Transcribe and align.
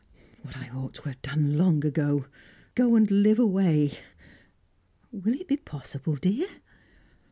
"What 0.41 0.57
I 0.57 0.67
ought 0.71 0.95
to 0.95 1.03
have 1.03 1.21
done 1.21 1.57
long 1.59 1.85
ago 1.85 2.25
go 2.73 2.95
and 2.95 3.05
live 3.11 3.37
away" 3.37 3.99
"Will 5.11 5.35
it 5.35 5.47
be 5.47 5.57
possible, 5.57 6.15
dear?" 6.15 6.47